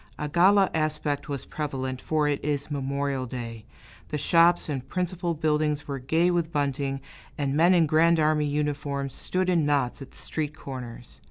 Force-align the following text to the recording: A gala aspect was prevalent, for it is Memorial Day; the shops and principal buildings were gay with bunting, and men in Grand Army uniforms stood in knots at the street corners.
A 0.17 0.27
gala 0.27 0.71
aspect 0.73 1.29
was 1.29 1.45
prevalent, 1.45 2.01
for 2.01 2.27
it 2.27 2.43
is 2.43 2.71
Memorial 2.71 3.27
Day; 3.27 3.65
the 4.09 4.17
shops 4.17 4.67
and 4.67 4.89
principal 4.89 5.35
buildings 5.35 5.87
were 5.87 5.99
gay 5.99 6.31
with 6.31 6.51
bunting, 6.51 7.01
and 7.37 7.55
men 7.55 7.75
in 7.75 7.85
Grand 7.85 8.19
Army 8.19 8.47
uniforms 8.47 9.13
stood 9.13 9.47
in 9.47 9.63
knots 9.63 10.01
at 10.01 10.09
the 10.09 10.17
street 10.17 10.57
corners. 10.57 11.19